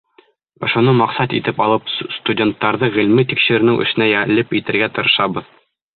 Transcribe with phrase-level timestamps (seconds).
[0.67, 5.53] Ошоно маҡсат итеп алып, студенттарҙы ғилми-тикшеренеү эшенә йәлеп итергә тырышабыҙ.